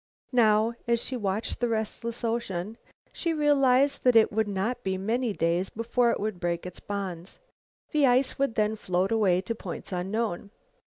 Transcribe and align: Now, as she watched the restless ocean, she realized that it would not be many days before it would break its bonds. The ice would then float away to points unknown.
Now, 0.33 0.73
as 0.87 0.99
she 0.99 1.15
watched 1.15 1.59
the 1.59 1.67
restless 1.67 2.23
ocean, 2.23 2.79
she 3.13 3.33
realized 3.35 4.03
that 4.03 4.15
it 4.15 4.31
would 4.33 4.47
not 4.47 4.81
be 4.83 4.97
many 4.97 5.31
days 5.31 5.69
before 5.69 6.09
it 6.09 6.19
would 6.19 6.39
break 6.39 6.65
its 6.65 6.79
bonds. 6.79 7.37
The 7.91 8.07
ice 8.07 8.39
would 8.39 8.55
then 8.55 8.75
float 8.75 9.11
away 9.11 9.41
to 9.41 9.53
points 9.53 9.91
unknown. 9.91 10.49